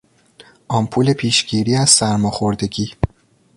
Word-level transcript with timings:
آمپول 0.67 1.13
پیشگیری 1.13 1.75
از 1.75 1.89
سرماخوردگی 1.89 2.93